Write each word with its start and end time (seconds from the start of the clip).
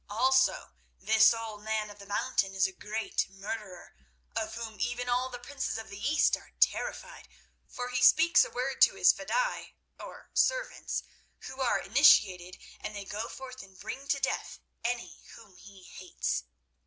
Also, 0.09 0.71
this 0.97 1.31
Old 1.31 1.61
Man 1.61 1.91
of 1.91 1.99
the 1.99 2.07
Mountain 2.07 2.55
is 2.55 2.65
a 2.65 2.71
great 2.71 3.29
murderer, 3.29 3.93
of 4.35 4.55
whom 4.55 4.79
even 4.79 5.07
all 5.07 5.29
the 5.29 5.37
princes 5.37 5.77
of 5.77 5.91
the 5.91 5.99
East 6.11 6.35
are 6.35 6.53
terrified, 6.59 7.29
for 7.67 7.89
he 7.89 8.01
speaks 8.01 8.43
a 8.43 8.49
word 8.49 8.81
to 8.81 8.95
his 8.95 9.13
fedaïs—or 9.13 10.31
servants—who 10.33 11.61
are 11.61 11.77
initiated, 11.77 12.57
and 12.79 12.95
they 12.95 13.05
go 13.05 13.29
forth 13.29 13.61
and 13.61 13.79
bring 13.79 14.07
to 14.07 14.19
death 14.19 14.59
any 14.83 15.21
whom 15.35 15.55
he 15.55 15.83
hates. 15.83 16.45